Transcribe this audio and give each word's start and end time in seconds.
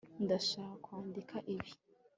Ndashaka 0.23 0.75
kwandika 0.83 1.35
ibi 1.53 1.71